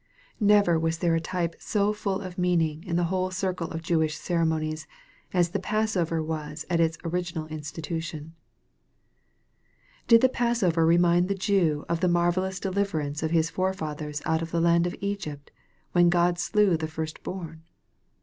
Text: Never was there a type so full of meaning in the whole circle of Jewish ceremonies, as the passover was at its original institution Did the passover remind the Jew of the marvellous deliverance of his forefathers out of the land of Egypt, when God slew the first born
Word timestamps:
Never 0.39 0.79
was 0.79 0.97
there 0.97 1.13
a 1.13 1.19
type 1.21 1.55
so 1.59 1.93
full 1.93 2.21
of 2.21 2.35
meaning 2.39 2.83
in 2.85 2.95
the 2.95 3.03
whole 3.13 3.29
circle 3.29 3.69
of 3.69 3.83
Jewish 3.83 4.17
ceremonies, 4.17 4.87
as 5.31 5.49
the 5.51 5.59
passover 5.59 6.23
was 6.23 6.65
at 6.71 6.79
its 6.79 6.97
original 7.03 7.45
institution 7.49 8.33
Did 10.07 10.21
the 10.21 10.27
passover 10.27 10.87
remind 10.87 11.27
the 11.27 11.35
Jew 11.35 11.85
of 11.87 11.99
the 11.99 12.07
marvellous 12.07 12.59
deliverance 12.59 13.21
of 13.21 13.29
his 13.29 13.51
forefathers 13.51 14.23
out 14.25 14.41
of 14.41 14.49
the 14.49 14.59
land 14.59 14.87
of 14.87 14.95
Egypt, 15.01 15.51
when 15.91 16.09
God 16.09 16.39
slew 16.39 16.77
the 16.77 16.87
first 16.87 17.21
born 17.21 17.61